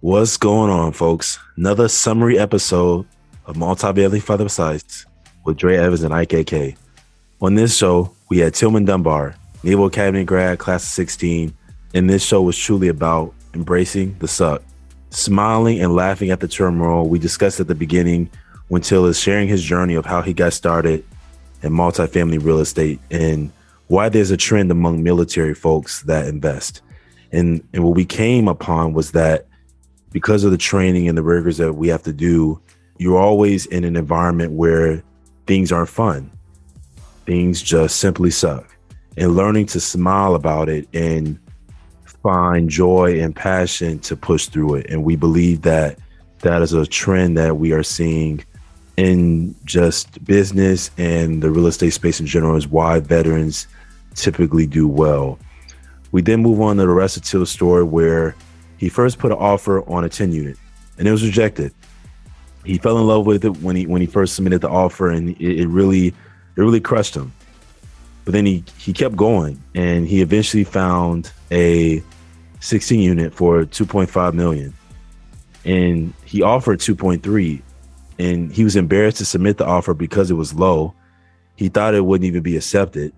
What's 0.00 0.36
going 0.36 0.70
on, 0.70 0.92
folks? 0.92 1.38
Another 1.56 1.88
summary 1.88 2.38
episode 2.38 3.06
of 3.46 3.56
Multifamily 3.56 4.24
by 4.26 4.36
the 4.36 4.46
Slice 4.46 5.06
with 5.46 5.56
Dre 5.56 5.78
Evans 5.78 6.02
and 6.02 6.12
Ike 6.12 6.34
Eke. 6.34 6.76
On 7.40 7.54
this 7.54 7.74
show, 7.74 8.12
we 8.28 8.36
had 8.36 8.52
Tilman 8.52 8.84
Dunbar, 8.84 9.34
Naval 9.62 9.86
Academy 9.86 10.22
grad, 10.22 10.58
class 10.58 10.82
of 10.82 10.90
16, 10.90 11.56
and 11.94 12.10
this 12.10 12.22
show 12.22 12.42
was 12.42 12.58
truly 12.58 12.88
about 12.88 13.32
embracing 13.54 14.14
the 14.18 14.28
suck, 14.28 14.62
smiling 15.08 15.80
and 15.80 15.94
laughing 15.94 16.28
at 16.28 16.40
the 16.40 16.48
turmoil 16.48 17.08
we 17.08 17.18
discussed 17.18 17.58
at 17.58 17.66
the 17.66 17.74
beginning 17.74 18.28
when 18.68 18.82
Till 18.82 19.06
is 19.06 19.18
sharing 19.18 19.48
his 19.48 19.62
journey 19.62 19.94
of 19.94 20.04
how 20.04 20.20
he 20.20 20.34
got 20.34 20.52
started 20.52 21.06
in 21.62 21.72
multifamily 21.72 22.44
real 22.44 22.60
estate 22.60 23.00
and 23.10 23.50
why 23.86 24.10
there's 24.10 24.30
a 24.30 24.36
trend 24.36 24.70
among 24.70 25.02
military 25.02 25.54
folks 25.54 26.02
that 26.02 26.28
invest. 26.28 26.82
And, 27.32 27.66
and 27.72 27.82
what 27.82 27.96
we 27.96 28.04
came 28.04 28.46
upon 28.46 28.92
was 28.92 29.12
that 29.12 29.46
because 30.16 30.44
of 30.44 30.50
the 30.50 30.56
training 30.56 31.10
and 31.10 31.18
the 31.18 31.22
rigors 31.22 31.58
that 31.58 31.74
we 31.74 31.88
have 31.88 32.02
to 32.02 32.10
do, 32.10 32.58
you're 32.96 33.18
always 33.18 33.66
in 33.66 33.84
an 33.84 33.96
environment 33.96 34.50
where 34.50 35.02
things 35.46 35.70
aren't 35.70 35.90
fun. 35.90 36.30
Things 37.26 37.60
just 37.60 37.96
simply 37.96 38.30
suck. 38.30 38.74
And 39.18 39.36
learning 39.36 39.66
to 39.66 39.78
smile 39.78 40.34
about 40.34 40.70
it 40.70 40.88
and 40.94 41.38
find 42.22 42.70
joy 42.70 43.20
and 43.20 43.36
passion 43.36 43.98
to 43.98 44.16
push 44.16 44.46
through 44.46 44.76
it. 44.76 44.86
And 44.88 45.04
we 45.04 45.16
believe 45.16 45.60
that 45.62 45.98
that 46.38 46.62
is 46.62 46.72
a 46.72 46.86
trend 46.86 47.36
that 47.36 47.58
we 47.58 47.72
are 47.72 47.82
seeing 47.82 48.42
in 48.96 49.54
just 49.66 50.24
business 50.24 50.90
and 50.96 51.42
the 51.42 51.50
real 51.50 51.66
estate 51.66 51.90
space 51.90 52.20
in 52.20 52.26
general 52.26 52.56
is 52.56 52.66
why 52.66 53.00
veterans 53.00 53.66
typically 54.14 54.66
do 54.66 54.88
well. 54.88 55.38
We 56.10 56.22
then 56.22 56.40
move 56.40 56.62
on 56.62 56.76
to 56.76 56.82
the 56.84 56.88
rest 56.88 57.18
of 57.18 57.24
Till's 57.24 57.50
story 57.50 57.84
where 57.84 58.34
he 58.78 58.88
first 58.88 59.18
put 59.18 59.32
an 59.32 59.38
offer 59.38 59.88
on 59.88 60.04
a 60.04 60.08
10 60.08 60.32
unit 60.32 60.58
and 60.98 61.06
it 61.06 61.10
was 61.10 61.24
rejected. 61.24 61.72
He 62.64 62.78
fell 62.78 62.98
in 62.98 63.06
love 63.06 63.26
with 63.26 63.44
it 63.44 63.56
when 63.58 63.76
he 63.76 63.86
when 63.86 64.00
he 64.00 64.06
first 64.06 64.34
submitted 64.34 64.60
the 64.60 64.68
offer 64.68 65.10
and 65.10 65.30
it, 65.30 65.60
it 65.60 65.68
really 65.68 66.08
it 66.08 66.14
really 66.56 66.80
crushed 66.80 67.14
him. 67.14 67.32
But 68.24 68.32
then 68.32 68.44
he 68.44 68.64
he 68.78 68.92
kept 68.92 69.16
going 69.16 69.62
and 69.74 70.06
he 70.06 70.20
eventually 70.20 70.64
found 70.64 71.30
a 71.50 72.02
16 72.60 72.98
unit 72.98 73.32
for 73.32 73.64
2.5 73.64 74.34
million. 74.34 74.74
And 75.64 76.12
he 76.24 76.42
offered 76.42 76.80
2.3 76.80 77.62
and 78.18 78.52
he 78.52 78.64
was 78.64 78.76
embarrassed 78.76 79.18
to 79.18 79.24
submit 79.24 79.58
the 79.58 79.66
offer 79.66 79.94
because 79.94 80.30
it 80.30 80.34
was 80.34 80.54
low. 80.54 80.94
He 81.56 81.68
thought 81.68 81.94
it 81.94 82.04
wouldn't 82.04 82.26
even 82.26 82.42
be 82.42 82.56
accepted. 82.56 83.12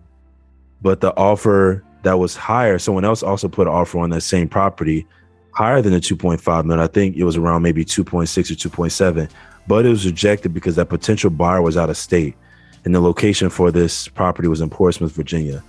But 0.83 1.01
the 1.01 1.17
offer 1.17 1.83
that 2.03 2.19
was 2.19 2.37
higher, 2.37 2.79
someone 2.79 3.05
else 3.05 3.23
also 3.23 3.49
put 3.49 3.67
an 3.67 3.73
offer 3.73 3.99
on 3.99 4.11
that 4.11 4.21
same 4.23 4.49
property 4.49 5.07
higher 5.53 5.83
than 5.83 5.93
the 5.93 6.01
2.5 6.01 6.65
million. 6.65 6.83
I 6.83 6.87
think 6.87 7.17
it 7.17 7.25
was 7.25 7.37
around 7.37 7.63
maybe 7.63 7.85
2.6 7.85 8.51
or 8.51 8.55
2.7, 8.55 9.31
but 9.67 9.87
it 9.87 9.89
was 9.89 10.07
rejected 10.07 10.55
because 10.55 10.77
that 10.77 10.89
potential 10.89 11.31
buyer 11.31 11.63
was 11.63 11.77
out 11.77 11.91
of 11.91 11.97
state. 11.97 12.35
And 12.85 12.95
the 12.95 13.01
location 13.01 13.51
for 13.51 13.71
this 13.71 14.09
property 14.09 14.49
was 14.49 14.61
in 14.61 14.71
Portsmouth, 14.71 15.13
Virginia. 15.13 15.63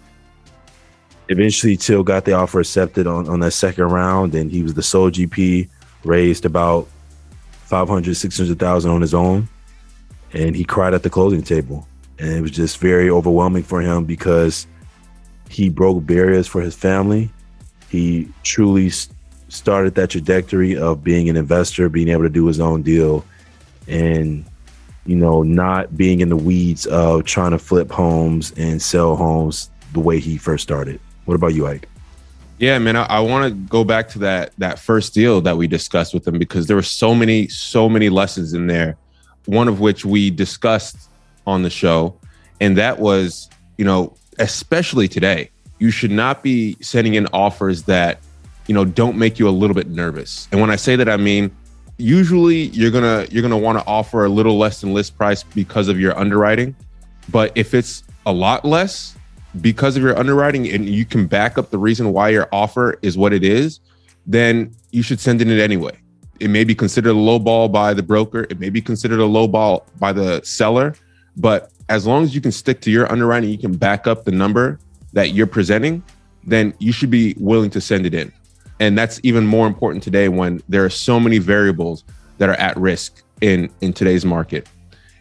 Eventually, 1.28 1.76
Till 1.76 2.04
got 2.04 2.26
the 2.26 2.34
offer 2.34 2.60
accepted 2.60 3.08
on, 3.08 3.28
on 3.30 3.40
that 3.42 3.52
second 3.52 3.86
round, 3.86 4.34
and 4.36 4.52
he 4.52 4.64
was 4.64 4.74
the 4.74 4.84
sole 4.84 5.12
GP, 5.12 5.70
raised 6.04 6.46
about 6.46 6.88
500, 7.66 8.16
600,000 8.16 8.92
on 8.92 9.02
his 9.02 9.14
own. 9.14 9.48
And 10.34 10.56
he 10.56 10.64
cried 10.64 10.94
at 10.94 11.04
the 11.04 11.10
closing 11.10 11.44
table. 11.44 11.88
And 12.20 12.30
it 12.30 12.42
was 12.42 12.52
just 12.52 12.78
very 12.78 13.10
overwhelming 13.10 13.64
for 13.64 13.82
him 13.82 14.06
because 14.06 14.68
he 15.50 15.70
broke 15.70 16.06
barriers 16.06 16.48
for 16.48 16.62
his 16.62 16.76
family. 16.76 17.32
He 17.90 18.30
truly 18.44 18.92
started 19.50 19.96
that 19.96 20.12
trajectory 20.12 20.78
of 20.78 21.04
being 21.04 21.30
an 21.30 21.36
investor, 21.36 21.90
being 21.90 22.10
able 22.10 22.24
to 22.24 22.30
do 22.30 22.46
his 22.46 22.60
own 22.60 22.82
deal, 22.82 23.26
and 23.88 24.46
you 25.06 25.16
know, 25.16 25.42
not 25.42 25.98
being 25.98 26.20
in 26.20 26.30
the 26.30 26.36
weeds 26.36 26.86
of 26.86 27.24
trying 27.24 27.52
to 27.52 27.60
flip 27.60 27.90
homes 27.90 28.54
and 28.58 28.82
sell 28.82 29.16
homes 29.16 29.70
the 29.94 30.00
way 30.00 30.20
he 30.20 30.38
first 30.38 30.62
started. 30.62 31.00
What 31.26 31.34
about 31.34 31.56
you, 31.56 31.66
Ike? 31.66 31.88
Yeah, 32.60 32.78
man, 32.78 32.96
I, 32.96 33.06
I 33.06 33.20
want 33.22 33.46
to 33.46 33.60
go 33.70 33.84
back 33.84 34.10
to 34.10 34.20
that 34.20 34.52
that 34.58 34.80
first 34.80 35.14
deal 35.14 35.42
that 35.42 35.58
we 35.58 35.66
discussed 35.66 36.14
with 36.14 36.28
him 36.28 36.38
because 36.38 36.68
there 36.68 36.76
were 36.76 36.82
so 36.82 37.16
many 37.16 37.48
so 37.48 37.90
many 37.90 38.10
lessons 38.10 38.54
in 38.54 38.68
there. 38.68 38.98
One 39.46 39.68
of 39.68 39.80
which 39.80 40.06
we 40.06 40.30
discussed 40.30 41.10
on 41.48 41.64
the 41.64 41.70
show, 41.70 42.16
and 42.60 42.78
that 42.78 43.00
was, 43.00 43.50
you 43.78 43.86
know, 43.86 44.16
especially 44.38 45.08
today, 45.08 45.50
you 45.80 45.90
should 45.90 46.12
not 46.12 46.44
be 46.44 46.76
sending 46.82 47.16
in 47.16 47.28
offers 47.34 47.84
that 47.84 48.20
you 48.70 48.76
know 48.76 48.86
don't 48.86 49.18
make 49.18 49.40
you 49.40 49.50
a 49.50 49.56
little 49.62 49.74
bit 49.74 49.90
nervous. 49.90 50.48
And 50.52 50.62
when 50.62 50.70
i 50.70 50.76
say 50.76 50.96
that 50.96 51.10
i 51.10 51.18
mean 51.18 51.50
usually 51.98 52.68
you're 52.68 52.92
gonna 52.92 53.26
you're 53.32 53.42
gonna 53.42 53.58
want 53.58 53.80
to 53.80 53.86
offer 53.86 54.26
a 54.26 54.30
little 54.30 54.58
less 54.58 54.82
than 54.82 54.94
list 54.94 55.18
price 55.18 55.42
because 55.44 55.88
of 55.88 56.00
your 56.00 56.18
underwriting. 56.18 56.76
But 57.30 57.52
if 57.56 57.74
it's 57.74 58.04
a 58.28 58.32
lot 58.32 58.64
less 58.64 59.18
because 59.62 59.98
of 59.98 60.04
your 60.04 60.18
underwriting 60.18 60.70
and 60.70 60.88
you 60.88 61.04
can 61.04 61.26
back 61.26 61.58
up 61.58 61.72
the 61.72 61.80
reason 61.80 62.14
why 62.14 62.30
your 62.30 62.48
offer 62.52 63.00
is 63.02 63.18
what 63.18 63.34
it 63.34 63.44
is 63.44 63.80
then 64.28 64.72
you 64.92 65.02
should 65.02 65.20
send 65.20 65.42
in 65.42 65.50
it 65.50 65.60
anyway. 65.60 65.98
It 66.40 66.50
may 66.50 66.64
be 66.64 66.76
considered 66.76 67.10
a 67.10 67.14
low 67.14 67.40
ball 67.40 67.68
by 67.68 67.96
the 67.96 68.04
broker. 68.04 68.46
It 68.52 68.60
may 68.60 68.70
be 68.70 68.82
considered 68.82 69.20
a 69.20 69.26
low 69.26 69.48
ball 69.48 69.88
by 69.98 70.14
the 70.14 70.42
seller. 70.44 70.94
But 71.36 71.72
as 71.90 72.06
long 72.06 72.24
as 72.24 72.36
you 72.36 72.42
can 72.42 72.52
stick 72.52 72.80
to 72.82 72.92
your 72.92 73.12
underwriting 73.12 73.50
you 73.50 73.58
can 73.58 73.76
back 73.76 74.06
up 74.06 74.26
the 74.26 74.32
number 74.32 74.80
that 75.14 75.34
you're 75.34 75.48
presenting 75.48 76.04
then 76.44 76.74
you 76.80 76.92
should 76.92 77.10
be 77.10 77.36
willing 77.38 77.70
to 77.72 77.82
send 77.82 78.06
it 78.06 78.14
in 78.14 78.32
and 78.80 78.98
that's 78.98 79.20
even 79.24 79.46
more 79.46 79.68
important 79.68 80.04
today 80.04 80.30
when 80.30 80.62
there 80.70 80.84
are 80.86 80.90
so 80.90 81.20
many 81.20 81.38
variables 81.38 82.04
that 82.38 82.50
are 82.50 82.56
at 82.56 82.76
risk 82.78 83.22
in 83.42 83.70
in 83.82 83.94
today's 83.94 84.26
market 84.26 84.68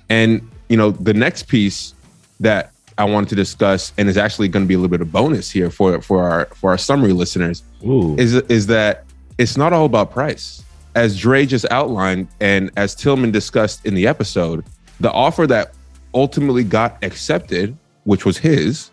and 0.08 0.48
you 0.68 0.76
know 0.76 0.90
the 0.90 1.14
next 1.14 1.44
piece 1.44 1.94
that 2.40 2.72
i 2.96 3.04
wanted 3.04 3.28
to 3.28 3.34
discuss 3.34 3.92
and 3.98 4.08
is 4.08 4.16
actually 4.16 4.48
going 4.48 4.64
to 4.64 4.68
be 4.68 4.74
a 4.74 4.78
little 4.78 4.90
bit 4.90 5.00
of 5.00 5.10
bonus 5.12 5.50
here 5.50 5.70
for 5.70 6.00
for 6.00 6.28
our 6.28 6.46
for 6.46 6.70
our 6.70 6.78
summary 6.78 7.12
listeners 7.12 7.62
Ooh. 7.84 8.16
is 8.16 8.34
is 8.34 8.66
that 8.66 9.04
it's 9.38 9.56
not 9.56 9.72
all 9.72 9.86
about 9.86 10.10
price 10.10 10.64
as 10.94 11.16
Dre 11.16 11.46
just 11.46 11.64
outlined 11.70 12.26
and 12.40 12.72
as 12.76 12.94
Tilman 12.94 13.30
discussed 13.30 13.86
in 13.86 13.94
the 13.94 14.06
episode 14.06 14.64
the 15.00 15.12
offer 15.12 15.46
that 15.46 15.74
ultimately 16.14 16.64
got 16.64 16.98
accepted 17.04 17.76
which 18.04 18.24
was 18.24 18.36
his 18.36 18.90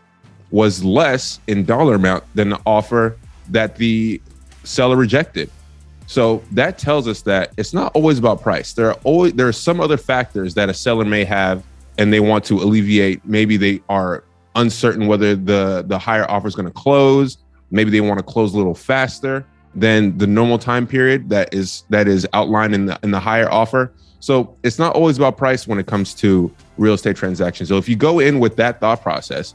was 0.51 0.83
less 0.83 1.39
in 1.47 1.65
dollar 1.65 1.95
amount 1.95 2.23
than 2.35 2.49
the 2.49 2.61
offer 2.65 3.17
that 3.49 3.75
the 3.77 4.21
seller 4.65 4.95
rejected. 4.95 5.49
So 6.07 6.43
that 6.51 6.77
tells 6.77 7.07
us 7.07 7.21
that 7.23 7.51
it's 7.57 7.73
not 7.73 7.91
always 7.95 8.19
about 8.19 8.41
price. 8.41 8.73
There 8.73 8.87
are 8.87 8.97
always 9.03 9.33
there 9.33 9.47
are 9.47 9.53
some 9.53 9.79
other 9.79 9.97
factors 9.97 10.53
that 10.53 10.69
a 10.69 10.73
seller 10.73 11.05
may 11.05 11.23
have 11.25 11.63
and 11.97 12.11
they 12.13 12.19
want 12.19 12.43
to 12.45 12.55
alleviate. 12.55 13.25
Maybe 13.25 13.57
they 13.57 13.81
are 13.89 14.23
uncertain 14.55 15.07
whether 15.07 15.35
the 15.35 15.83
the 15.87 15.97
higher 15.97 16.29
offer 16.29 16.47
is 16.47 16.55
going 16.55 16.67
to 16.67 16.73
close. 16.73 17.37
Maybe 17.71 17.89
they 17.89 18.01
want 18.01 18.19
to 18.19 18.23
close 18.23 18.53
a 18.53 18.57
little 18.57 18.75
faster 18.75 19.45
than 19.73 20.17
the 20.17 20.27
normal 20.27 20.57
time 20.57 20.87
period 20.87 21.29
that 21.29 21.53
is 21.53 21.83
that 21.89 22.07
is 22.07 22.27
outlined 22.33 22.75
in 22.75 22.85
the 22.85 22.99
in 23.03 23.11
the 23.11 23.19
higher 23.19 23.51
offer. 23.51 23.91
So 24.19 24.55
it's 24.63 24.79
not 24.79 24.95
always 24.95 25.17
about 25.17 25.37
price 25.37 25.67
when 25.67 25.77
it 25.77 25.87
comes 25.87 26.13
to 26.15 26.51
real 26.77 26.93
estate 26.93 27.15
transactions. 27.15 27.69
So 27.69 27.77
if 27.77 27.87
you 27.89 27.95
go 27.95 28.19
in 28.19 28.39
with 28.39 28.55
that 28.55 28.79
thought 28.79 29.01
process 29.01 29.53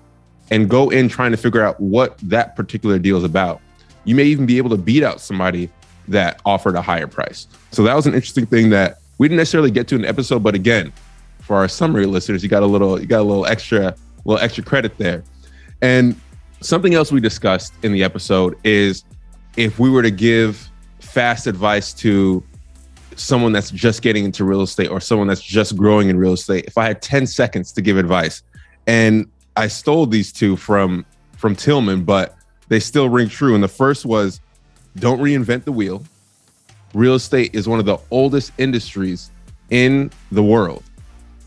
and 0.51 0.69
go 0.69 0.91
in 0.91 1.09
trying 1.09 1.31
to 1.31 1.37
figure 1.37 1.63
out 1.63 1.81
what 1.81 2.19
that 2.19 2.55
particular 2.55 2.99
deal 2.99 3.17
is 3.17 3.25
about, 3.25 3.61
you 4.05 4.15
may 4.15 4.25
even 4.25 4.47
be 4.47 4.59
able 4.59 4.71
to 4.71 4.77
beat 4.77 5.03
out 5.03 5.21
somebody 5.21 5.71
that 6.09 6.41
offered 6.45 6.75
a 6.75 6.83
higher 6.83 7.07
price. 7.07 7.47
So 7.71 7.83
that 7.85 7.95
was 7.95 8.07
an 8.07 8.15
interesting 8.15 8.47
thing 8.47 8.71
that 8.71 8.99
we 9.19 9.29
didn't 9.29 9.39
necessarily 9.39 9.71
get 9.71 9.87
to 9.89 9.97
in 9.97 10.03
the 10.03 10.09
episode, 10.09 10.43
but 10.43 10.55
again, 10.55 10.93
for 11.41 11.57
our 11.57 11.69
summary 11.69 12.07
listeners, 12.07 12.43
you 12.43 12.49
got 12.49 12.63
a 12.63 12.67
little 12.67 13.01
you 13.01 13.07
got 13.07 13.21
a 13.21 13.25
little 13.25 13.47
extra 13.47 13.95
little 14.25 14.43
extra 14.43 14.63
credit 14.65 14.97
there. 14.99 15.25
And 15.83 16.19
something 16.61 16.95
else 16.95 17.11
we 17.11 17.21
discussed 17.21 17.73
in 17.83 17.93
the 17.93 18.05
episode 18.05 18.57
is 18.65 19.05
if 19.57 19.79
we 19.79 19.91
were 19.91 20.03
to 20.03 20.11
give 20.11 20.71
fast 21.01 21.47
advice 21.47 21.93
to 21.95 22.43
someone 23.17 23.53
that's 23.53 23.71
just 23.71 24.03
getting 24.03 24.25
into 24.25 24.45
real 24.45 24.63
estate 24.63 24.89
or 24.89 25.01
someone 25.01 25.27
that's 25.27 25.43
just 25.43 25.77
growing 25.77 26.09
in 26.09 26.19
real 26.19 26.33
estate, 26.33 26.65
if 26.67 26.79
I 26.79 26.87
had 26.87 27.03
10 27.03 27.27
seconds 27.27 27.73
to 27.73 27.83
give 27.83 27.99
advice, 27.99 28.43
and 28.87 29.27
I 29.57 29.69
stole 29.69 30.07
these 30.07 30.33
two 30.33 30.57
from 30.57 31.05
from 31.37 31.57
Tilman, 31.57 32.05
but 32.05 32.37
they 32.71 32.81
still 32.81 33.09
ring 33.11 33.29
true. 33.29 33.55
And 33.55 33.63
the 33.63 33.69
first 33.69 34.07
was 34.07 34.41
don't 34.97 35.21
reinvent 35.21 35.65
the 35.65 35.73
wheel. 35.73 36.03
Real 36.95 37.15
estate 37.15 37.55
is 37.55 37.69
one 37.69 37.79
of 37.79 37.85
the 37.85 37.99
oldest 38.11 38.53
industries 38.59 39.31
in 39.69 40.11
the 40.33 40.43
world. 40.43 40.83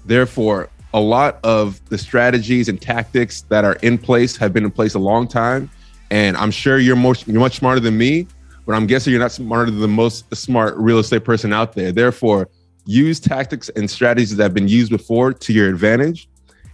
Therefore, 0.06 0.70
a 0.94 1.00
lot 1.00 1.40
of 1.44 1.84
the 1.90 1.98
strategies 1.98 2.70
and 2.70 2.80
tactics 2.80 3.42
that 3.44 3.66
are 3.66 3.78
in 3.82 3.98
place 3.98 4.38
have 4.38 4.54
been 4.54 4.64
in 4.64 4.72
place 4.72 4.94
a 4.94 5.00
long 5.00 5.28
time. 5.28 5.70
And 6.12 6.38
I'm 6.38 6.52
sure 6.52 6.78
you're, 6.78 6.98
you're 7.26 7.40
much 7.40 7.58
smarter 7.58 7.80
than 7.80 7.98
me, 7.98 8.28
but 8.66 8.76
I'm 8.76 8.86
guessing 8.86 9.12
you're 9.12 9.22
not 9.22 9.32
smarter 9.32 9.72
than 9.72 9.80
the 9.80 9.88
most 9.88 10.34
smart 10.36 10.76
real 10.78 11.00
estate 11.00 11.24
person 11.24 11.52
out 11.52 11.74
there. 11.74 11.92
Therefore, 11.92 12.50
use 12.86 13.20
tactics 13.20 13.70
and 13.70 13.90
strategies 13.90 14.36
that 14.36 14.44
have 14.44 14.54
been 14.54 14.68
used 14.68 14.92
before 14.92 15.34
to 15.34 15.54
your 15.54 15.70
advantage. 15.70 16.28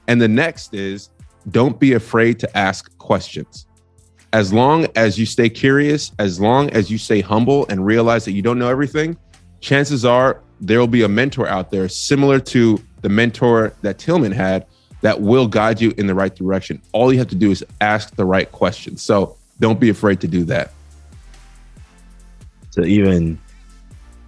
And 0.08 0.20
the 0.20 0.28
next 0.28 0.74
is 0.74 1.12
don't 1.52 1.80
be 1.80 1.94
afraid 1.94 2.40
to 2.40 2.58
ask 2.58 2.96
questions 2.98 3.68
as 4.34 4.54
long 4.54 4.88
as 4.96 5.18
you 5.18 5.26
stay 5.26 5.50
curious, 5.50 6.12
as 6.20 6.40
long 6.40 6.70
as 6.72 6.92
you 6.92 6.98
stay 6.98 7.22
humble 7.22 7.66
and 7.68 7.86
realize 7.86 8.26
that 8.26 8.34
you 8.34 8.42
don't 8.42 8.60
know 8.60 8.70
everything, 8.70 9.18
chances 9.62 10.06
are 10.06 10.42
there 10.62 10.80
will 10.80 10.88
be 10.88 11.04
a 11.04 11.08
mentor 11.08 11.48
out 11.48 11.72
there 11.72 11.88
similar 11.88 12.40
to 12.40 12.82
the 13.02 13.10
mentor 13.10 13.74
that 13.82 13.98
Tilman 13.98 14.32
had 14.32 14.66
that 15.02 15.22
will 15.22 15.48
guide 15.48 15.80
you 15.80 15.94
in 15.98 16.08
the 16.08 16.14
right 16.14 16.36
direction. 16.36 16.82
All 16.92 17.12
you 17.12 17.20
have 17.20 17.30
to 17.30 17.36
do 17.36 17.52
is 17.52 17.64
ask 17.80 18.16
the 18.16 18.26
right 18.26 18.52
questions. 18.52 19.02
So 19.02 19.38
don't 19.60 19.80
be 19.80 19.90
afraid 19.90 20.20
to 20.22 20.28
do 20.28 20.44
that. 20.46 20.72
To 22.72 22.84
even 22.84 23.40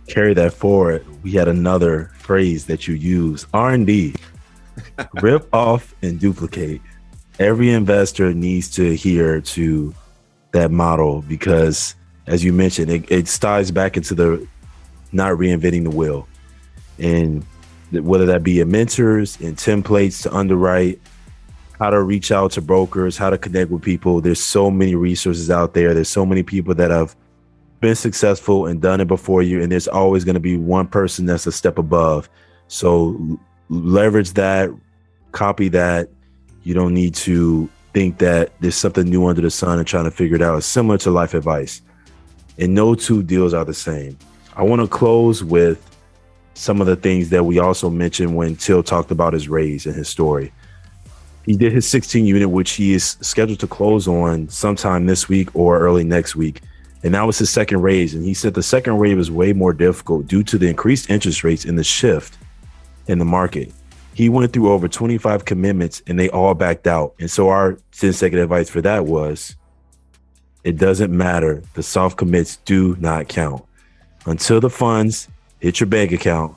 carry 0.08 0.34
that 0.34 0.54
forward, 0.54 1.06
we 1.24 1.32
had 1.32 1.48
another 1.48 2.12
phrase 2.18 2.66
that 2.66 2.88
you 2.88 2.96
use 2.96 3.46
R&D. 3.54 4.16
Rip 5.22 5.54
off 5.54 5.94
and 6.02 6.20
duplicate. 6.20 6.82
Every 7.40 7.72
investor 7.72 8.34
needs 8.34 8.70
to 8.72 8.92
adhere 8.92 9.42
to 9.42 9.96
that 10.52 10.72
model 10.72 11.22
because, 11.24 11.96
as 12.28 12.44
you 12.44 12.54
mentioned, 12.54 12.92
it, 12.92 13.12
it 13.12 13.26
ties 13.26 13.72
back 13.72 13.98
into 13.98 14.14
the 14.14 14.48
not 15.12 15.34
reinventing 15.34 15.84
the 15.84 15.90
wheel. 15.90 16.28
And 17.00 17.46
whether 17.92 18.26
that 18.28 18.44
be 18.44 18.60
in 18.60 18.72
mentors 18.72 19.40
and 19.42 19.58
templates 19.58 20.24
to 20.24 20.34
underwrite, 20.34 21.02
how 21.80 21.90
to 21.90 22.02
reach 22.02 22.32
out 22.32 22.52
to 22.52 22.62
brokers, 22.62 23.18
how 23.18 23.32
to 23.32 23.38
connect 23.40 23.72
with 23.72 23.82
people. 23.82 24.22
There's 24.22 24.40
so 24.40 24.70
many 24.70 24.94
resources 24.94 25.50
out 25.50 25.74
there. 25.74 25.96
There's 25.96 26.10
so 26.10 26.26
many 26.26 26.44
people 26.44 26.76
that 26.76 26.92
have 26.92 27.16
been 27.80 27.96
successful 27.96 28.68
and 28.68 28.80
done 28.80 29.02
it 29.02 29.08
before 29.08 29.42
you. 29.42 29.62
And 29.64 29.72
there's 29.72 29.88
always 29.88 30.24
going 30.24 30.36
to 30.36 30.40
be 30.40 30.58
one 30.58 30.88
person 30.88 31.26
that's 31.26 31.48
a 31.48 31.52
step 31.52 31.80
above. 31.80 32.30
So 32.68 33.40
leverage 33.70 34.34
that, 34.34 34.70
copy 35.32 35.70
that. 35.70 36.10
You 36.64 36.74
don't 36.74 36.94
need 36.94 37.16
to 37.16 37.70
think 37.94 38.20
that 38.20 38.52
there's 38.60 38.76
something 38.76 39.06
new 39.06 39.26
under 39.26 39.42
the 39.42 39.52
sun 39.52 39.80
and 39.80 39.88
trying 39.88 40.06
to 40.06 40.12
figure 40.12 40.36
it 40.36 40.42
out. 40.42 40.58
It's 40.58 40.66
similar 40.66 40.98
to 41.00 41.12
life 41.12 41.34
advice. 41.34 41.82
And 42.58 42.74
no 42.74 42.96
two 42.96 43.24
deals 43.24 43.54
are 43.54 43.66
the 43.66 43.74
same. 43.74 44.18
I 44.56 44.64
want 44.64 44.82
to 44.82 44.88
close 44.88 45.44
with 45.44 45.88
some 46.54 46.82
of 46.82 46.88
the 46.88 46.96
things 46.96 47.30
that 47.30 47.44
we 47.44 47.60
also 47.60 47.90
mentioned 47.90 48.36
when 48.36 48.56
Till 48.56 48.84
talked 48.84 49.12
about 49.12 49.34
his 49.34 49.50
raise 49.50 49.86
and 49.86 49.96
his 49.96 50.10
story. 50.10 50.52
He 51.46 51.56
did 51.56 51.72
his 51.72 51.88
16 51.88 52.26
unit, 52.26 52.50
which 52.50 52.72
he 52.72 52.94
is 52.94 53.18
scheduled 53.22 53.60
to 53.62 53.68
close 53.68 54.08
on 54.08 54.48
sometime 54.50 55.08
this 55.08 55.28
week 55.28 55.50
or 55.56 55.80
early 55.80 56.04
next 56.04 56.36
week. 56.36 56.62
And 57.04 57.16
that 57.16 57.24
was 57.24 57.40
his 57.40 57.50
second 57.50 57.82
raise. 57.82 58.14
And 58.14 58.24
he 58.24 58.36
said 58.36 58.54
the 58.54 58.62
second 58.62 59.00
raise 59.00 59.16
was 59.16 59.32
way 59.32 59.54
more 59.54 59.74
difficult 59.74 60.28
due 60.28 60.44
to 60.44 60.58
the 60.58 60.68
increased 60.68 61.10
interest 61.10 61.44
rates 61.44 61.66
and 61.66 61.80
the 61.80 61.84
shift 61.84 62.38
in 63.08 63.18
the 63.18 63.26
market. 63.26 63.72
He 64.14 64.30
went 64.30 64.54
through 64.54 64.72
over 64.72 64.88
25 64.88 65.46
commitments 65.46 66.02
and 66.08 66.20
they 66.20 66.30
all 66.30 66.54
backed 66.54 66.88
out. 66.88 67.16
And 67.20 67.32
so 67.32 67.50
our 67.50 67.78
10 67.94 68.14
second 68.14 68.40
advice 68.40 68.70
for 68.70 68.82
that 68.82 69.06
was 69.06 69.56
it 70.64 70.78
doesn't 70.78 71.16
matter. 71.16 71.64
The 71.74 71.84
soft 71.84 72.18
commits 72.18 72.58
do 72.58 72.96
not 73.00 73.28
count. 73.28 73.64
Until 74.26 74.60
the 74.60 74.70
funds 74.70 75.28
hit 75.62 75.80
your 75.80 75.88
bank 75.88 76.12
account. 76.12 76.56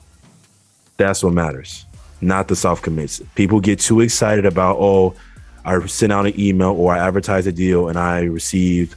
That's 0.97 1.23
what 1.23 1.33
matters, 1.33 1.85
not 2.21 2.47
the 2.47 2.55
soft 2.55 2.83
commits. 2.83 3.21
People 3.35 3.59
get 3.59 3.79
too 3.79 4.01
excited 4.01 4.45
about, 4.45 4.77
oh, 4.79 5.15
I 5.63 5.83
sent 5.87 6.11
out 6.13 6.25
an 6.25 6.39
email 6.39 6.71
or 6.71 6.93
I 6.93 6.99
advertised 6.99 7.47
a 7.47 7.51
deal 7.51 7.87
and 7.89 7.97
I 7.97 8.21
received, 8.21 8.95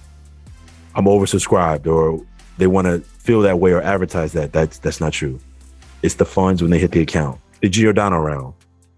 I'm 0.94 1.06
oversubscribed, 1.06 1.86
or 1.86 2.24
they 2.58 2.66
want 2.66 2.86
to 2.86 3.00
feel 3.00 3.40
that 3.42 3.58
way 3.58 3.72
or 3.72 3.80
advertise 3.80 4.32
that. 4.32 4.52
That's 4.52 4.78
that's 4.78 5.00
not 5.00 5.12
true. 5.12 5.40
It's 6.02 6.14
the 6.14 6.24
funds 6.24 6.62
when 6.62 6.70
they 6.70 6.78
hit 6.78 6.92
the 6.92 7.00
account. 7.00 7.40
The 7.60 7.68
Giordano 7.68 8.18
round. 8.18 8.54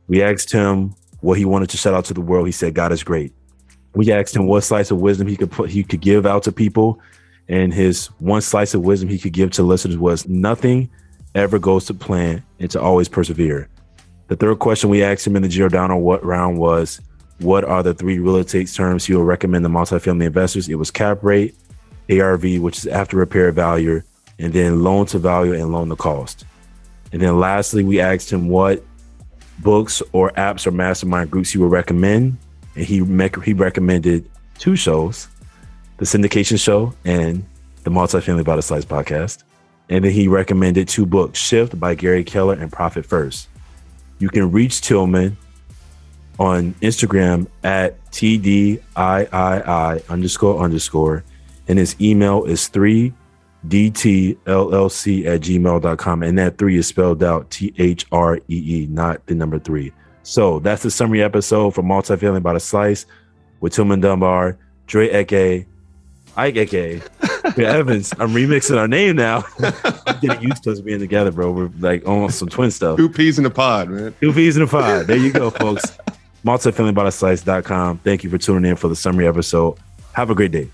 We 0.09 0.23
asked 0.23 0.53
him 0.53 0.95
what 1.21 1.39
he 1.39 1.45
wanted 1.45 1.71
to 1.71 1.77
shout 1.77 1.95
out 1.95 2.05
to 2.07 2.15
the 2.15 2.21
world. 2.21 2.47
He 2.47 2.53
said, 2.53 2.75
God 2.75 2.93
is 2.93 3.03
great. 3.03 3.33
We 3.95 4.12
asked 4.12 4.37
him 4.37 4.47
what 4.47 4.62
slice 4.62 4.91
of 4.91 5.01
wisdom 5.01 5.27
he 5.27 5.37
could 5.37 5.51
put 5.51 5.71
he 5.71 5.83
could 5.83 6.01
give 6.01 6.27
out 6.27 6.43
to 6.45 6.53
people. 6.53 7.01
And 7.49 7.75
his 7.75 8.07
one 8.19 8.43
slice 8.43 8.75
of 8.75 8.83
wisdom 8.83 9.09
he 9.09 9.19
could 9.19 9.33
give 9.33 9.51
to 9.53 9.62
listeners 9.62 9.99
was 9.99 10.29
nothing 10.29 10.91
ever 11.35 11.59
goes 11.59 11.87
to 11.87 11.95
plan 11.95 12.43
and 12.59 12.71
to 12.71 12.81
always 12.81 13.09
persevere. 13.09 13.69
The 14.29 14.37
third 14.37 14.61
question 14.61 14.91
we 14.91 15.03
asked 15.03 15.27
him 15.27 15.35
in 15.35 15.43
the 15.43 15.49
Giordano 15.49 15.97
what 15.97 16.25
round 16.25 16.59
was, 16.59 17.01
what 17.39 17.65
are 17.65 17.83
the 17.83 17.95
three 17.95 18.19
real 18.19 18.37
estate 18.37 18.73
terms 18.73 19.05
he 19.05 19.15
will 19.15 19.25
recommend 19.25 19.65
to 19.65 19.69
multifamily 19.69 20.27
investors? 20.27 20.69
It 20.69 20.77
was 20.77 20.91
cap 20.91 21.25
rate, 21.25 21.56
ARV, 22.11 22.61
which 22.61 22.79
is 22.79 22.87
after 22.87 23.17
repair 23.17 23.51
value, 23.51 24.03
and 24.39 24.53
then 24.53 24.85
loan 24.85 25.06
to 25.06 25.19
value 25.19 25.55
and 25.55 25.73
loan 25.73 25.89
to 25.89 25.97
cost. 25.97 26.45
And 27.12 27.21
then 27.21 27.39
lastly, 27.39 27.85
we 27.85 28.01
asked 28.01 28.31
him 28.33 28.49
what 28.49 28.85
books 29.59 30.03
or 30.12 30.31
apps 30.33 30.67
or 30.67 30.71
mastermind 30.71 31.31
groups 31.31 31.51
he 31.51 31.59
would 31.59 31.71
recommend. 31.71 32.39
And 32.77 32.85
he, 32.85 33.05
he 33.45 33.53
recommended 33.53 34.29
two 34.59 34.77
shows, 34.77 35.29
the 35.97 36.05
syndication 36.05 36.62
show 36.62 36.95
and 37.05 37.45
the 37.83 37.91
multifamily 37.91 38.45
by 38.45 38.57
the 38.57 38.62
slice 38.62 38.85
podcast. 38.85 39.43
And 39.89 40.05
then 40.05 40.12
he 40.12 40.29
recommended 40.29 40.89
two 40.89 41.05
books, 41.05 41.39
Shift 41.39 41.79
by 41.81 41.95
Gary 41.95 42.23
Keller 42.23 42.55
and 42.55 42.73
Profit 42.73 43.05
First. 43.05 43.49
You 44.21 44.29
can 44.29 44.53
reach 44.53 44.83
Tilman 44.83 45.37
on 46.39 46.75
Instagram 46.75 47.49
at 47.65 47.99
TDIII 48.13 48.79
underscore 50.09 50.63
underscore. 50.63 51.25
And 51.67 51.79
his 51.79 52.01
email 52.01 52.45
is 52.45 52.61
3DTLLC 53.69 55.27
at 55.27 55.41
gmail.com. 55.41 56.23
And 56.23 56.39
that 56.39 56.59
three 56.59 56.77
is 56.77 56.87
spelled 56.87 57.23
out 57.23 57.51
T 57.51 57.75
H 57.79 58.07
R 58.12 58.37
E 58.37 58.43
E, 58.49 58.87
not 58.91 59.25
the 59.27 59.35
number 59.35 59.59
three. 59.59 59.93
So 60.23 60.59
that's 60.61 60.83
the 60.83 60.91
summary 60.91 61.23
episode 61.23 61.75
for 61.75 61.83
Multifamily 61.83 62.43
by 62.43 62.53
the 62.53 62.61
Slice 62.61 63.07
with 63.61 63.73
Tilman 63.73 64.01
Dunbar, 64.01 64.59
Dre 64.87 65.09
Eke, 65.09 65.67
Ike 66.37 66.57
Eke, 66.57 66.75
Evans. 67.59 68.12
I'm 68.19 68.31
remixing 68.31 68.77
our 68.79 68.89
name 68.89 69.17
now. 69.17 69.45
I'm 70.06 70.21
getting 70.21 70.43
used 70.43 70.63
to 70.65 70.73
us 70.73 70.81
being 70.81 71.01
together, 71.01 71.31
bro. 71.33 71.51
We're 71.51 71.71
like 71.81 72.06
almost 72.06 72.39
some 72.39 72.49
twin 72.49 72.71
stuff. 72.71 72.97
Two 72.97 73.09
peas 73.09 73.39
in 73.39 73.47
a 73.47 73.51
pod, 73.51 73.89
man. 73.89 74.15
Two 74.21 74.33
peas 74.33 74.56
in 74.56 74.63
a 74.63 74.67
pod. 74.67 75.06
There 75.11 75.17
you 75.17 75.33
go, 75.33 75.51
folks. 75.51 75.85
Multifamilybytheslice.com. 76.45 77.99
Thank 77.99 78.25
you 78.25 78.31
for 78.31 78.39
tuning 78.39 78.71
in 78.71 78.77
for 78.77 78.89
the 78.89 78.97
summary 78.97 79.27
episode. 79.27 79.79
Have 80.13 80.31
a 80.31 80.35
great 80.35 80.53
day. 80.53 80.71